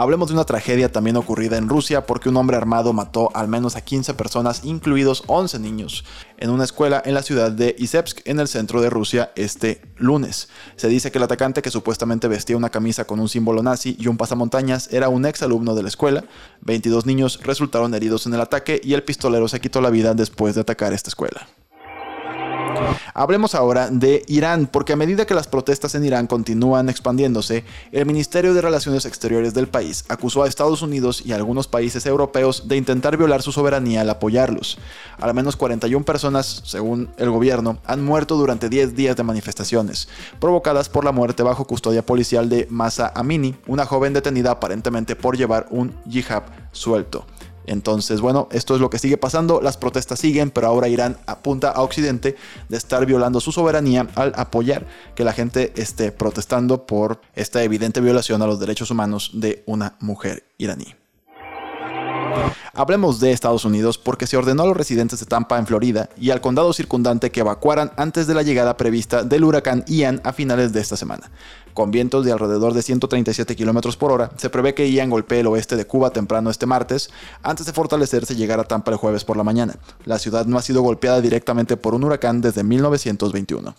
Hablemos 0.00 0.28
de 0.28 0.34
una 0.34 0.44
tragedia 0.44 0.90
también 0.90 1.18
ocurrida 1.18 1.58
en 1.58 1.68
Rusia 1.68 2.06
porque 2.06 2.30
un 2.30 2.36
hombre 2.38 2.56
armado 2.56 2.94
mató 2.94 3.28
al 3.34 3.48
menos 3.48 3.76
a 3.76 3.82
15 3.82 4.14
personas, 4.14 4.64
incluidos 4.64 5.24
11 5.26 5.58
niños, 5.58 6.06
en 6.38 6.48
una 6.48 6.64
escuela 6.64 7.02
en 7.04 7.12
la 7.12 7.22
ciudad 7.22 7.52
de 7.52 7.76
Isevsk, 7.78 8.26
en 8.26 8.40
el 8.40 8.48
centro 8.48 8.80
de 8.80 8.88
Rusia, 8.88 9.30
este 9.36 9.82
lunes. 9.98 10.48
Se 10.76 10.88
dice 10.88 11.12
que 11.12 11.18
el 11.18 11.24
atacante, 11.24 11.60
que 11.60 11.70
supuestamente 11.70 12.28
vestía 12.28 12.56
una 12.56 12.70
camisa 12.70 13.04
con 13.04 13.20
un 13.20 13.28
símbolo 13.28 13.62
nazi 13.62 13.94
y 14.00 14.06
un 14.06 14.16
pasamontañas, 14.16 14.90
era 14.90 15.10
un 15.10 15.26
ex 15.26 15.42
alumno 15.42 15.74
de 15.74 15.82
la 15.82 15.90
escuela. 15.90 16.24
22 16.62 17.04
niños 17.04 17.38
resultaron 17.42 17.92
heridos 17.92 18.24
en 18.24 18.32
el 18.32 18.40
ataque 18.40 18.80
y 18.82 18.94
el 18.94 19.02
pistolero 19.02 19.48
se 19.48 19.60
quitó 19.60 19.82
la 19.82 19.90
vida 19.90 20.14
después 20.14 20.54
de 20.54 20.62
atacar 20.62 20.94
esta 20.94 21.10
escuela. 21.10 21.46
Hablemos 23.14 23.54
ahora 23.54 23.90
de 23.90 24.24
Irán, 24.28 24.66
porque 24.66 24.92
a 24.92 24.96
medida 24.96 25.26
que 25.26 25.34
las 25.34 25.46
protestas 25.46 25.94
en 25.94 26.04
Irán 26.04 26.26
continúan 26.26 26.88
expandiéndose, 26.88 27.64
el 27.92 28.06
Ministerio 28.06 28.54
de 28.54 28.62
Relaciones 28.62 29.04
Exteriores 29.04 29.54
del 29.54 29.68
país 29.68 30.04
acusó 30.08 30.42
a 30.42 30.48
Estados 30.48 30.82
Unidos 30.82 31.22
y 31.24 31.32
a 31.32 31.36
algunos 31.36 31.68
países 31.68 32.06
europeos 32.06 32.68
de 32.68 32.76
intentar 32.76 33.16
violar 33.16 33.42
su 33.42 33.52
soberanía 33.52 34.00
al 34.02 34.10
apoyarlos. 34.10 34.78
Al 35.18 35.34
menos 35.34 35.56
41 35.56 36.04
personas, 36.04 36.62
según 36.64 37.10
el 37.16 37.30
gobierno, 37.30 37.78
han 37.84 38.04
muerto 38.04 38.36
durante 38.36 38.68
10 38.68 38.94
días 38.94 39.16
de 39.16 39.22
manifestaciones, 39.22 40.08
provocadas 40.38 40.88
por 40.88 41.04
la 41.04 41.12
muerte 41.12 41.42
bajo 41.42 41.66
custodia 41.66 42.04
policial 42.04 42.48
de 42.48 42.66
Masa 42.70 43.12
Amini, 43.14 43.54
una 43.66 43.86
joven 43.86 44.12
detenida 44.12 44.52
aparentemente 44.52 45.16
por 45.16 45.36
llevar 45.36 45.66
un 45.70 45.94
yihad 46.06 46.42
suelto. 46.72 47.26
Entonces, 47.66 48.20
bueno, 48.20 48.48
esto 48.50 48.74
es 48.74 48.80
lo 48.80 48.90
que 48.90 48.98
sigue 48.98 49.16
pasando, 49.16 49.60
las 49.60 49.76
protestas 49.76 50.18
siguen, 50.18 50.50
pero 50.50 50.66
ahora 50.66 50.88
Irán 50.88 51.18
apunta 51.26 51.70
a 51.70 51.82
Occidente 51.82 52.36
de 52.68 52.76
estar 52.76 53.06
violando 53.06 53.40
su 53.40 53.52
soberanía 53.52 54.08
al 54.14 54.32
apoyar 54.36 54.86
que 55.14 55.24
la 55.24 55.32
gente 55.32 55.72
esté 55.76 56.12
protestando 56.12 56.86
por 56.86 57.20
esta 57.34 57.62
evidente 57.62 58.00
violación 58.00 58.42
a 58.42 58.46
los 58.46 58.60
derechos 58.60 58.90
humanos 58.90 59.30
de 59.34 59.62
una 59.66 59.96
mujer 60.00 60.44
iraní. 60.58 60.99
Hablemos 62.72 63.20
de 63.20 63.32
Estados 63.32 63.64
Unidos 63.64 63.98
porque 63.98 64.26
se 64.26 64.36
ordenó 64.36 64.62
a 64.62 64.66
los 64.66 64.76
residentes 64.76 65.20
de 65.20 65.26
Tampa 65.26 65.58
en 65.58 65.66
Florida 65.66 66.08
y 66.16 66.30
al 66.30 66.40
condado 66.40 66.72
circundante 66.72 67.30
que 67.30 67.40
evacuaran 67.40 67.92
antes 67.96 68.26
de 68.26 68.34
la 68.34 68.42
llegada 68.42 68.76
prevista 68.76 69.22
del 69.22 69.44
huracán 69.44 69.84
Ian 69.86 70.20
a 70.24 70.32
finales 70.32 70.72
de 70.72 70.80
esta 70.80 70.96
semana. 70.96 71.30
Con 71.74 71.90
vientos 71.90 72.24
de 72.24 72.32
alrededor 72.32 72.72
de 72.72 72.82
137 72.82 73.56
km 73.56 73.96
por 73.96 74.12
hora, 74.12 74.30
se 74.36 74.50
prevé 74.50 74.74
que 74.74 74.90
Ian 74.90 75.10
golpee 75.10 75.40
el 75.40 75.46
oeste 75.48 75.76
de 75.76 75.86
Cuba 75.86 76.10
temprano 76.10 76.50
este 76.50 76.66
martes, 76.66 77.10
antes 77.42 77.66
de 77.66 77.72
fortalecerse 77.72 78.34
y 78.34 78.36
llegar 78.36 78.60
a 78.60 78.64
Tampa 78.64 78.90
el 78.90 78.96
jueves 78.96 79.24
por 79.24 79.36
la 79.36 79.44
mañana. 79.44 79.76
La 80.04 80.18
ciudad 80.18 80.46
no 80.46 80.58
ha 80.58 80.62
sido 80.62 80.82
golpeada 80.82 81.20
directamente 81.20 81.76
por 81.76 81.94
un 81.94 82.04
huracán 82.04 82.40
desde 82.40 82.64
1921. 82.64 83.74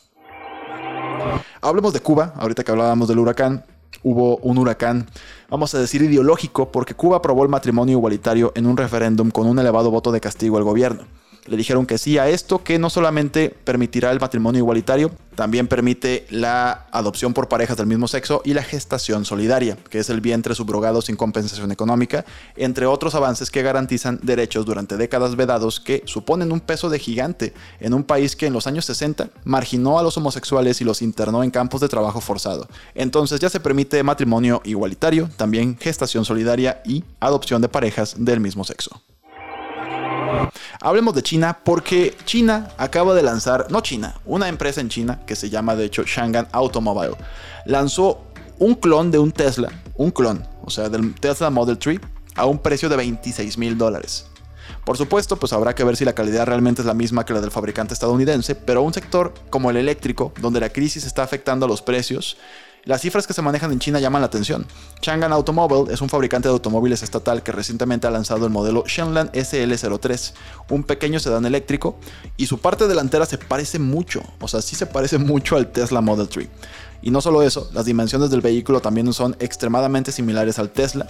Hablemos 1.62 1.94
de 1.94 2.00
Cuba, 2.00 2.34
ahorita 2.38 2.64
que 2.64 2.72
hablábamos 2.72 3.08
del 3.08 3.20
huracán 3.20 3.66
hubo 4.04 4.38
un 4.38 4.58
huracán, 4.58 5.08
vamos 5.50 5.74
a 5.76 5.80
decir 5.80 6.02
ideológico, 6.02 6.72
porque 6.72 6.94
Cuba 6.94 7.18
aprobó 7.18 7.44
el 7.44 7.50
matrimonio 7.50 7.98
igualitario 7.98 8.52
en 8.56 8.66
un 8.66 8.78
referéndum 8.78 9.32
con 9.32 9.48
un 9.48 9.60
elevado 9.60 9.92
voto 9.92 10.12
de 10.12 10.22
castigo 10.22 10.58
al 10.58 10.64
gobierno 10.64 11.21
le 11.46 11.58
dijeron 11.58 11.86
que 11.86 11.98
sí 11.98 12.18
a 12.18 12.30
esto, 12.30 12.64
que 12.64 12.78
no 12.78 12.90
solamente 12.90 13.50
permitirá 13.50 14.12
el 14.12 14.20
matrimonio 14.20 14.60
igualitario, 14.60 15.12
también 15.36 15.68
permite 15.68 16.28
la 16.30 16.88
adopción 16.92 17.34
por 17.34 17.48
parejas 17.48 17.78
del 17.78 17.88
mismo 17.88 18.08
sexo 18.08 18.42
y 18.46 18.54
la 18.54 18.64
gestación 18.64 19.26
solidaria, 19.26 19.78
que 19.90 20.00
es 20.00 20.10
el 20.10 20.22
vientre 20.22 20.54
subrogado 20.54 21.02
sin 21.02 21.16
compensación 21.16 21.72
económica, 21.72 22.26
entre 22.56 22.86
otros 22.86 23.16
avances 23.16 23.50
que 23.50 23.64
garantizan 23.64 24.20
derechos 24.22 24.66
durante 24.66 24.98
décadas 24.98 25.36
vedados 25.36 25.80
que 25.80 26.04
suponen 26.06 26.52
un 26.52 26.60
peso 26.60 26.90
de 26.90 27.00
gigante 27.00 27.54
en 27.80 27.94
un 27.94 28.04
país 28.04 28.36
que 28.36 28.46
en 28.46 28.54
los 28.54 28.68
años 28.68 28.86
60 28.86 29.30
marginó 29.44 29.98
a 29.98 30.04
los 30.04 30.18
homosexuales 30.18 30.82
y 30.82 30.84
los 30.84 31.02
internó 31.02 31.44
en 31.44 31.52
campos 31.52 31.82
de 31.82 31.90
trabajo 31.90 32.22
forzado. 32.22 32.68
Entonces 32.94 33.40
ya 33.40 33.50
se 33.50 33.60
permite 33.60 34.04
matrimonio 34.04 34.62
igualitario, 34.64 35.30
también 35.38 35.78
gestación 35.80 36.26
solidaria 36.26 36.82
y 36.86 37.04
adopción 37.20 37.62
de 37.62 37.70
parejas 37.70 38.16
del 38.18 38.42
mismo 38.42 38.64
sexo. 38.64 39.02
Hablemos 40.80 41.14
de 41.14 41.24
China 41.24 41.60
porque 41.64 42.16
China 42.26 42.70
acaba 42.78 43.14
de 43.14 43.24
lanzar, 43.24 43.68
no 43.70 43.82
China, 43.82 44.16
una 44.26 44.48
empresa 44.50 44.82
en 44.82 44.90
China 44.90 45.22
que 45.26 45.36
se 45.36 45.50
llama 45.50 45.76
de 45.76 45.86
hecho 45.86 46.04
Shanghai 46.04 46.48
Automobile, 46.52 47.16
lanzó 47.66 48.24
un 48.60 48.76
clon 48.76 49.12
de 49.12 49.20
un 49.20 49.32
Tesla, 49.32 49.70
un 49.96 50.12
clon, 50.12 50.48
o 50.64 50.70
sea, 50.70 50.90
del 50.90 51.14
Tesla 51.16 51.50
Model 51.50 51.78
3 51.78 52.00
a 52.36 52.46
un 52.46 52.60
precio 52.60 52.90
de 52.90 52.96
26 52.96 53.58
mil 53.58 53.78
dólares. 53.78 54.28
Por 54.86 54.98
supuesto, 54.98 55.38
pues 55.38 55.54
habrá 55.54 55.76
que 55.76 55.84
ver 55.84 55.96
si 55.96 56.06
la 56.06 56.14
calidad 56.14 56.48
realmente 56.48 56.82
es 56.82 56.86
la 56.86 56.94
misma 56.94 57.26
que 57.26 57.34
la 57.34 57.42
del 57.42 57.52
fabricante 57.52 57.94
estadounidense, 57.94 58.56
pero 58.56 58.82
un 58.82 58.94
sector 58.94 59.34
como 59.50 59.70
el 59.70 59.78
eléctrico, 59.78 60.34
donde 60.42 60.60
la 60.60 60.70
crisis 60.70 61.06
está 61.06 61.24
afectando 61.24 61.66
a 61.66 61.70
los 61.70 61.82
precios, 61.82 62.38
las 62.84 63.02
cifras 63.02 63.28
que 63.28 63.34
se 63.34 63.42
manejan 63.42 63.72
en 63.72 63.80
China 63.80 64.00
llaman 64.00 64.22
la 64.22 64.26
atención. 64.26 64.66
Chang'an 65.02 65.32
Automobile 65.32 65.94
es 65.94 66.02
un 66.02 66.10
fabricante 66.10 66.48
de 66.48 66.54
automóviles 66.54 67.04
estatal 67.04 67.44
que 67.44 67.52
recientemente 67.52 68.08
ha 68.08 68.12
lanzado 68.12 68.46
el 68.46 68.52
modelo 68.52 68.84
Shenlan 68.88 69.32
SL03, 69.32 70.34
un 70.70 70.84
pequeño 70.84 71.20
sedán 71.20 71.46
eléctrico, 71.46 71.98
y 72.38 72.48
su 72.48 72.58
parte 72.58 72.88
delantera 72.88 73.26
se 73.26 73.38
parece 73.38 73.78
mucho, 73.78 74.24
o 74.40 74.48
sea, 74.48 74.62
sí 74.62 74.76
se 74.76 74.88
parece 74.88 75.20
mucho 75.20 75.58
al 75.58 75.72
Tesla 75.72 76.02
Model 76.02 76.28
3. 76.28 76.48
Y 77.04 77.12
no 77.12 77.22
solo 77.22 77.42
eso, 77.44 77.70
las 77.74 77.86
dimensiones 77.86 78.30
del 78.30 78.42
vehículo 78.42 78.80
también 78.80 79.12
son 79.14 79.36
extremadamente 79.40 80.12
similares 80.12 80.60
al 80.60 80.70
Tesla. 80.70 81.08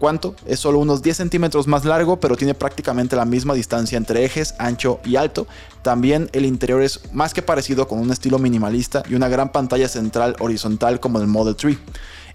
¿Cuánto? 0.00 0.34
Es 0.46 0.60
solo 0.60 0.78
unos 0.78 1.02
10 1.02 1.14
centímetros 1.14 1.66
más 1.66 1.84
largo, 1.84 2.18
pero 2.18 2.34
tiene 2.34 2.54
prácticamente 2.54 3.16
la 3.16 3.26
misma 3.26 3.52
distancia 3.52 3.98
entre 3.98 4.24
ejes, 4.24 4.54
ancho 4.58 4.98
y 5.04 5.16
alto. 5.16 5.46
También 5.82 6.30
el 6.32 6.46
interior 6.46 6.80
es 6.80 7.00
más 7.12 7.34
que 7.34 7.42
parecido 7.42 7.86
con 7.86 7.98
un 7.98 8.10
estilo 8.10 8.38
minimalista 8.38 9.02
y 9.10 9.14
una 9.14 9.28
gran 9.28 9.52
pantalla 9.52 9.88
central 9.88 10.36
horizontal 10.40 11.00
como 11.00 11.20
el 11.20 11.26
Model 11.26 11.54
3. 11.54 11.76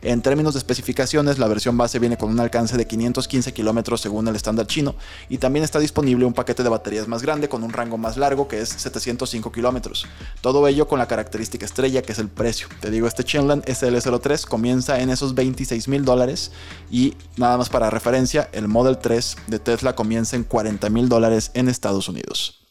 En 0.01 0.21
términos 0.21 0.53
de 0.53 0.59
especificaciones, 0.59 1.39
la 1.39 1.47
versión 1.47 1.77
base 1.77 1.99
viene 1.99 2.17
con 2.17 2.29
un 2.29 2.39
alcance 2.39 2.77
de 2.77 2.87
515 2.87 3.53
kilómetros 3.53 4.01
según 4.01 4.27
el 4.27 4.35
estándar 4.35 4.67
chino 4.67 4.95
y 5.29 5.37
también 5.37 5.63
está 5.63 5.79
disponible 5.79 6.25
un 6.25 6.33
paquete 6.33 6.63
de 6.63 6.69
baterías 6.69 7.07
más 7.07 7.21
grande 7.21 7.49
con 7.49 7.63
un 7.63 7.73
rango 7.73 7.97
más 7.97 8.17
largo 8.17 8.47
que 8.47 8.61
es 8.61 8.69
705 8.69 9.51
kilómetros. 9.51 10.07
Todo 10.41 10.67
ello 10.67 10.87
con 10.87 10.99
la 10.99 11.07
característica 11.07 11.65
estrella 11.65 12.01
que 12.01 12.11
es 12.11 12.19
el 12.19 12.29
precio. 12.29 12.67
Te 12.81 12.91
digo, 12.91 13.07
este 13.07 13.23
Chenlan 13.23 13.61
SL03 13.63 14.45
comienza 14.45 14.99
en 14.99 15.09
esos 15.09 15.35
26 15.35 15.87
mil 15.87 16.05
dólares 16.05 16.51
y 16.91 17.15
nada 17.37 17.57
más 17.57 17.69
para 17.69 17.89
referencia, 17.89 18.49
el 18.51 18.67
Model 18.67 18.97
3 18.97 19.37
de 19.47 19.59
Tesla 19.59 19.95
comienza 19.95 20.35
en 20.35 20.43
40 20.43 20.89
mil 20.89 21.09
dólares 21.09 21.51
en 21.53 21.69
Estados 21.69 22.09
Unidos. 22.09 22.64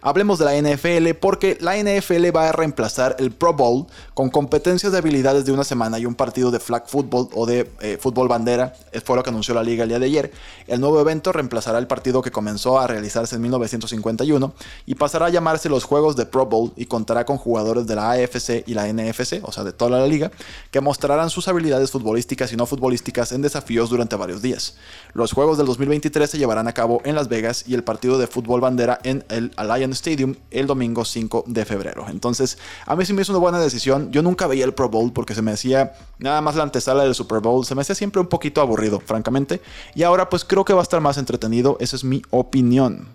Hablemos 0.00 0.38
de 0.38 0.44
la 0.44 0.54
NFL 0.54 1.18
porque 1.18 1.56
la 1.60 1.76
NFL 1.76 2.34
va 2.36 2.50
a 2.50 2.52
reemplazar 2.52 3.16
el 3.18 3.30
Pro 3.30 3.54
Bowl 3.54 3.86
con 4.12 4.28
competencias 4.30 4.92
de 4.92 4.98
habilidades 4.98 5.44
de 5.46 5.52
una 5.52 5.64
semana 5.64 5.98
y 5.98 6.06
un 6.06 6.14
partido 6.14 6.50
de 6.50 6.60
flag 6.60 6.86
football 6.86 7.28
o 7.32 7.46
de 7.46 7.70
eh, 7.80 7.98
fútbol 7.98 8.28
bandera. 8.28 8.74
Fue 9.04 9.16
lo 9.16 9.22
que 9.22 9.30
anunció 9.30 9.54
la 9.54 9.62
liga 9.62 9.84
el 9.84 9.88
día 9.88 9.98
de 9.98 10.06
ayer. 10.06 10.32
El 10.66 10.80
nuevo 10.80 11.00
evento 11.00 11.32
reemplazará 11.32 11.78
el 11.78 11.86
partido 11.86 12.20
que 12.20 12.30
comenzó 12.30 12.78
a 12.78 12.86
realizarse 12.86 13.36
en 13.36 13.42
1951 13.42 14.52
y 14.86 14.94
pasará 14.94 15.26
a 15.26 15.30
llamarse 15.30 15.68
los 15.68 15.84
Juegos 15.84 16.16
de 16.16 16.26
Pro 16.26 16.46
Bowl 16.46 16.72
y 16.76 16.86
contará 16.86 17.24
con 17.24 17.38
jugadores 17.38 17.86
de 17.86 17.94
la 17.94 18.10
AFC 18.12 18.64
y 18.66 18.74
la 18.74 18.86
NFC, 18.92 19.40
o 19.42 19.52
sea, 19.52 19.64
de 19.64 19.72
toda 19.72 19.98
la 19.98 20.06
liga, 20.06 20.30
que 20.70 20.80
mostrarán 20.80 21.30
sus 21.30 21.48
habilidades 21.48 21.90
futbolísticas 21.90 22.52
y 22.52 22.56
no 22.56 22.66
futbolísticas 22.66 23.32
en 23.32 23.42
desafíos 23.42 23.90
durante 23.90 24.16
varios 24.16 24.42
días. 24.42 24.76
Los 25.14 25.32
Juegos 25.32 25.58
del 25.58 25.66
2023 25.66 26.28
se 26.28 26.38
llevarán 26.38 26.68
a 26.68 26.74
cabo 26.74 27.00
en 27.04 27.14
Las 27.14 27.28
Vegas 27.28 27.64
y 27.66 27.74
el 27.74 27.84
partido 27.84 28.18
de 28.18 28.26
fútbol 28.26 28.60
bandera 28.60 28.98
en 29.02 29.24
el 29.28 29.52
Alliance 29.56 29.94
Stadium 29.94 30.34
el 30.50 30.66
domingo 30.66 31.04
5 31.04 31.44
de 31.46 31.64
febrero. 31.64 32.06
Entonces, 32.08 32.58
a 32.86 32.96
mí 32.96 33.04
sí 33.04 33.12
me 33.12 33.22
hizo 33.22 33.32
una 33.32 33.40
buena 33.40 33.60
decisión. 33.60 34.10
Yo 34.12 34.22
nunca 34.22 34.46
veía 34.46 34.64
el 34.64 34.74
Pro 34.74 34.88
Bowl 34.88 35.12
porque 35.12 35.34
se 35.34 35.42
me 35.42 35.52
hacía 35.52 35.94
nada 36.18 36.40
más 36.40 36.56
la 36.56 36.62
antesala 36.62 37.04
del 37.04 37.14
Super 37.14 37.40
Bowl. 37.40 37.64
Se 37.64 37.74
me 37.74 37.82
hacía 37.82 37.94
siempre 37.94 38.20
un 38.20 38.28
poquito 38.28 38.60
aburrido, 38.60 39.00
francamente. 39.00 39.60
Y 39.94 40.02
ahora 40.02 40.28
pues 40.28 40.44
creo 40.44 40.64
que 40.64 40.72
va 40.72 40.80
a 40.80 40.82
estar 40.82 41.00
más 41.00 41.18
entretenido. 41.18 41.76
Esa 41.80 41.96
es 41.96 42.04
mi 42.04 42.22
opinión. 42.30 43.08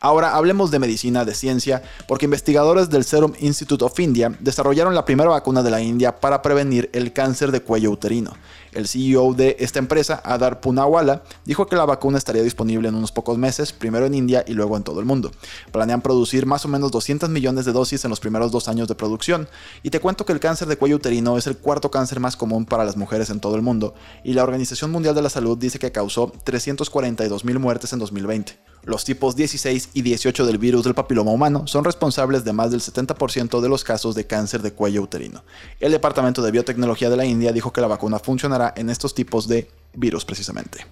Ahora 0.00 0.36
hablemos 0.36 0.70
de 0.70 0.78
medicina, 0.78 1.24
de 1.24 1.34
ciencia, 1.34 1.82
porque 2.06 2.26
investigadores 2.26 2.90
del 2.90 3.04
Serum 3.04 3.32
Institute 3.40 3.84
of 3.84 3.98
India 3.98 4.36
desarrollaron 4.40 4.94
la 4.94 5.04
primera 5.04 5.30
vacuna 5.30 5.62
de 5.62 5.70
la 5.70 5.80
India 5.80 6.20
para 6.20 6.42
prevenir 6.42 6.90
el 6.92 7.12
cáncer 7.12 7.50
de 7.50 7.60
cuello 7.60 7.90
uterino. 7.90 8.32
El 8.76 8.88
CEO 8.88 9.32
de 9.32 9.56
esta 9.58 9.78
empresa, 9.78 10.20
Adar 10.22 10.60
Punawala, 10.60 11.22
dijo 11.46 11.66
que 11.66 11.76
la 11.76 11.86
vacuna 11.86 12.18
estaría 12.18 12.42
disponible 12.42 12.88
en 12.88 12.94
unos 12.94 13.10
pocos 13.10 13.38
meses, 13.38 13.72
primero 13.72 14.04
en 14.04 14.12
India 14.12 14.44
y 14.46 14.52
luego 14.52 14.76
en 14.76 14.82
todo 14.82 15.00
el 15.00 15.06
mundo. 15.06 15.32
Planean 15.72 16.02
producir 16.02 16.44
más 16.44 16.66
o 16.66 16.68
menos 16.68 16.90
200 16.90 17.30
millones 17.30 17.64
de 17.64 17.72
dosis 17.72 18.04
en 18.04 18.10
los 18.10 18.20
primeros 18.20 18.52
dos 18.52 18.68
años 18.68 18.86
de 18.86 18.94
producción. 18.94 19.48
Y 19.82 19.88
te 19.88 19.98
cuento 19.98 20.26
que 20.26 20.34
el 20.34 20.40
cáncer 20.40 20.68
de 20.68 20.76
cuello 20.76 20.96
uterino 20.96 21.38
es 21.38 21.46
el 21.46 21.56
cuarto 21.56 21.90
cáncer 21.90 22.20
más 22.20 22.36
común 22.36 22.66
para 22.66 22.84
las 22.84 22.98
mujeres 22.98 23.30
en 23.30 23.40
todo 23.40 23.56
el 23.56 23.62
mundo, 23.62 23.94
y 24.22 24.34
la 24.34 24.42
Organización 24.42 24.90
Mundial 24.90 25.14
de 25.14 25.22
la 25.22 25.30
Salud 25.30 25.56
dice 25.56 25.78
que 25.78 25.90
causó 25.90 26.30
342 26.44 27.46
mil 27.46 27.58
muertes 27.58 27.94
en 27.94 27.98
2020. 27.98 28.58
Los 28.86 29.04
tipos 29.04 29.34
16 29.34 29.90
y 29.94 30.02
18 30.02 30.46
del 30.46 30.58
virus 30.58 30.84
del 30.84 30.94
papiloma 30.94 31.32
humano 31.32 31.66
son 31.66 31.82
responsables 31.84 32.44
de 32.44 32.52
más 32.52 32.70
del 32.70 32.80
70% 32.80 33.60
de 33.60 33.68
los 33.68 33.82
casos 33.82 34.14
de 34.14 34.28
cáncer 34.28 34.62
de 34.62 34.72
cuello 34.72 35.02
uterino. 35.02 35.42
El 35.80 35.90
Departamento 35.90 36.40
de 36.40 36.52
Biotecnología 36.52 37.10
de 37.10 37.16
la 37.16 37.24
India 37.24 37.52
dijo 37.52 37.72
que 37.72 37.80
la 37.80 37.88
vacuna 37.88 38.20
funcionará 38.20 38.72
en 38.76 38.88
estos 38.88 39.12
tipos 39.12 39.48
de 39.48 39.68
virus 39.92 40.24
precisamente. 40.24 40.86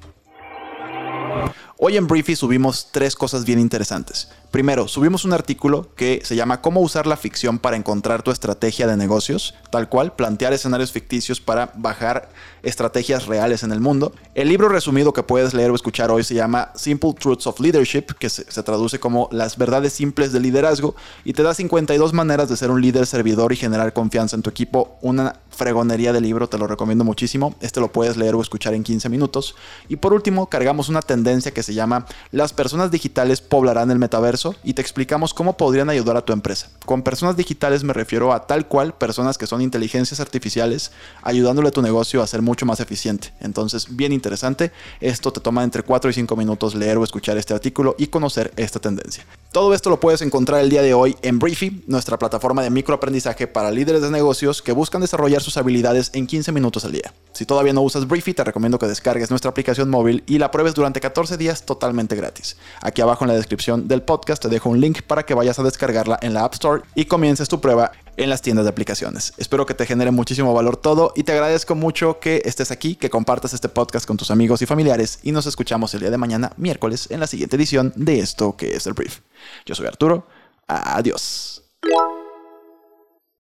Hoy 1.86 1.98
en 1.98 2.06
Briefy 2.06 2.34
subimos 2.34 2.88
tres 2.92 3.14
cosas 3.14 3.44
bien 3.44 3.58
interesantes. 3.58 4.30
Primero, 4.50 4.88
subimos 4.88 5.26
un 5.26 5.34
artículo 5.34 5.88
que 5.96 6.22
se 6.24 6.34
llama 6.34 6.62
Cómo 6.62 6.80
usar 6.80 7.06
la 7.06 7.18
ficción 7.18 7.58
para 7.58 7.76
encontrar 7.76 8.22
tu 8.22 8.30
estrategia 8.30 8.86
de 8.86 8.96
negocios, 8.96 9.54
tal 9.70 9.90
cual, 9.90 10.14
plantear 10.14 10.54
escenarios 10.54 10.92
ficticios 10.92 11.42
para 11.42 11.72
bajar 11.74 12.30
estrategias 12.62 13.26
reales 13.26 13.64
en 13.64 13.72
el 13.72 13.80
mundo. 13.80 14.14
El 14.34 14.48
libro 14.48 14.70
resumido 14.70 15.12
que 15.12 15.24
puedes 15.24 15.52
leer 15.52 15.72
o 15.72 15.74
escuchar 15.74 16.10
hoy 16.10 16.24
se 16.24 16.34
llama 16.34 16.70
Simple 16.74 17.12
Truths 17.18 17.46
of 17.48 17.60
Leadership, 17.60 18.14
que 18.18 18.30
se, 18.30 18.44
traduce 18.62 18.98
como 18.98 19.28
Las 19.30 19.58
verdades 19.58 19.92
simples 19.92 20.32
del 20.32 20.44
liderazgo, 20.44 20.94
y 21.24 21.34
te 21.34 21.42
da 21.42 21.52
52 21.52 22.14
maneras 22.14 22.48
de 22.48 22.56
ser 22.56 22.70
un 22.70 22.80
líder 22.80 23.06
servidor 23.06 23.52
y 23.52 23.56
generar 23.56 23.92
confianza 23.92 24.36
en 24.36 24.42
tu 24.42 24.48
equipo. 24.48 24.96
Una 25.02 25.40
fregonería 25.50 26.12
de 26.12 26.20
libro, 26.20 26.48
te 26.48 26.58
lo 26.58 26.66
recomiendo 26.66 27.04
muchísimo. 27.04 27.56
Este 27.60 27.80
lo 27.80 27.92
puedes 27.92 28.16
leer 28.16 28.36
o 28.36 28.40
escuchar 28.40 28.72
en 28.72 28.84
15 28.84 29.08
minutos. 29.08 29.56
Y 29.88 29.96
por 29.96 30.12
último, 30.14 30.48
cargamos 30.48 30.88
una 30.88 31.02
tendencia 31.02 31.52
que 31.52 31.64
se 31.64 31.73
llama 31.74 32.06
Las 32.30 32.52
personas 32.52 32.90
digitales 32.90 33.40
poblarán 33.40 33.90
el 33.90 33.98
metaverso 33.98 34.54
y 34.64 34.74
te 34.74 34.82
explicamos 34.82 35.34
cómo 35.34 35.56
podrían 35.56 35.90
ayudar 35.90 36.16
a 36.16 36.24
tu 36.24 36.32
empresa. 36.32 36.68
Con 36.86 37.02
personas 37.02 37.36
digitales 37.36 37.84
me 37.84 37.92
refiero 37.92 38.32
a 38.32 38.46
tal 38.46 38.66
cual 38.66 38.94
personas 38.94 39.38
que 39.38 39.46
son 39.46 39.60
inteligencias 39.60 40.20
artificiales 40.20 40.92
ayudándole 41.22 41.68
a 41.68 41.72
tu 41.72 41.82
negocio 41.82 42.22
a 42.22 42.26
ser 42.26 42.42
mucho 42.42 42.66
más 42.66 42.80
eficiente. 42.80 43.32
Entonces, 43.40 43.96
bien 43.96 44.12
interesante. 44.12 44.72
Esto 45.00 45.32
te 45.32 45.40
toma 45.40 45.64
entre 45.64 45.82
4 45.82 46.10
y 46.10 46.14
5 46.14 46.36
minutos 46.36 46.74
leer 46.74 46.98
o 46.98 47.04
escuchar 47.04 47.36
este 47.36 47.54
artículo 47.54 47.94
y 47.98 48.08
conocer 48.08 48.52
esta 48.56 48.80
tendencia. 48.80 49.24
Todo 49.52 49.74
esto 49.74 49.90
lo 49.90 50.00
puedes 50.00 50.22
encontrar 50.22 50.60
el 50.60 50.70
día 50.70 50.82
de 50.82 50.94
hoy 50.94 51.16
en 51.22 51.38
Briefy, 51.38 51.84
nuestra 51.86 52.18
plataforma 52.18 52.62
de 52.62 52.70
microaprendizaje 52.70 53.46
para 53.46 53.70
líderes 53.70 54.02
de 54.02 54.10
negocios 54.10 54.62
que 54.62 54.72
buscan 54.72 55.00
desarrollar 55.00 55.42
sus 55.42 55.56
habilidades 55.56 56.10
en 56.12 56.26
15 56.26 56.52
minutos 56.52 56.84
al 56.84 56.92
día. 56.92 57.12
Si 57.34 57.46
todavía 57.46 57.72
no 57.72 57.82
usas 57.82 58.06
Briefy, 58.06 58.32
te 58.32 58.44
recomiendo 58.44 58.78
que 58.78 58.86
descargues 58.86 59.28
nuestra 59.28 59.50
aplicación 59.50 59.90
móvil 59.90 60.22
y 60.26 60.38
la 60.38 60.52
pruebes 60.52 60.72
durante 60.72 61.00
14 61.00 61.36
días 61.36 61.66
totalmente 61.66 62.14
gratis. 62.14 62.56
Aquí 62.80 63.02
abajo 63.02 63.24
en 63.24 63.28
la 63.28 63.34
descripción 63.34 63.88
del 63.88 64.02
podcast 64.02 64.40
te 64.40 64.48
dejo 64.48 64.70
un 64.70 64.80
link 64.80 65.02
para 65.02 65.26
que 65.26 65.34
vayas 65.34 65.58
a 65.58 65.64
descargarla 65.64 66.16
en 66.22 66.32
la 66.32 66.44
App 66.44 66.54
Store 66.54 66.82
y 66.94 67.06
comiences 67.06 67.48
tu 67.48 67.60
prueba 67.60 67.90
en 68.16 68.30
las 68.30 68.40
tiendas 68.40 68.64
de 68.64 68.70
aplicaciones. 68.70 69.32
Espero 69.36 69.66
que 69.66 69.74
te 69.74 69.84
genere 69.84 70.12
muchísimo 70.12 70.54
valor 70.54 70.76
todo 70.76 71.12
y 71.16 71.24
te 71.24 71.32
agradezco 71.32 71.74
mucho 71.74 72.20
que 72.20 72.40
estés 72.44 72.70
aquí, 72.70 72.94
que 72.94 73.10
compartas 73.10 73.52
este 73.52 73.68
podcast 73.68 74.06
con 74.06 74.16
tus 74.16 74.30
amigos 74.30 74.62
y 74.62 74.66
familiares 74.66 75.18
y 75.24 75.32
nos 75.32 75.46
escuchamos 75.46 75.92
el 75.94 76.00
día 76.00 76.10
de 76.10 76.18
mañana, 76.18 76.52
miércoles, 76.56 77.08
en 77.10 77.18
la 77.18 77.26
siguiente 77.26 77.56
edición 77.56 77.92
de 77.96 78.20
esto 78.20 78.56
que 78.56 78.76
es 78.76 78.86
el 78.86 78.92
brief. 78.92 79.20
Yo 79.66 79.74
soy 79.74 79.88
Arturo. 79.88 80.28
Adiós. 80.68 81.62